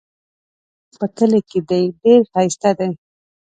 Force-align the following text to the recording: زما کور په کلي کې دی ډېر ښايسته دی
زما 0.93 0.95
کور 0.97 0.99
په 0.99 1.05
کلي 1.17 1.39
کې 1.49 1.59
دی 1.69 1.83
ډېر 2.01 2.19
ښايسته 2.31 2.69
دی 2.79 2.91